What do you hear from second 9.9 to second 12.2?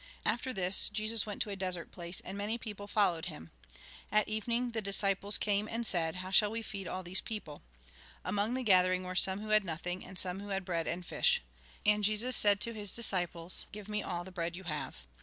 and some who had bread and fish. And